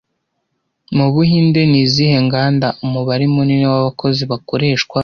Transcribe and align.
Mu 0.95 1.07
Buhinde, 1.13 1.61
ni 1.71 1.77
izihe 1.85 2.17
nganda 2.25 2.67
umubare 2.85 3.25
munini 3.33 3.65
w'abakozi 3.71 4.21
bakoreshwa 4.31 4.97